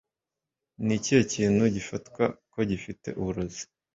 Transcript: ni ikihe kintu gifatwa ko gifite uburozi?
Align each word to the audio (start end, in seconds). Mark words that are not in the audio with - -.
ni 0.85 0.93
ikihe 0.97 1.21
kintu 1.33 1.63
gifatwa 1.75 2.23
ko 2.53 2.59
gifite 2.69 3.07
uburozi? 3.19 3.63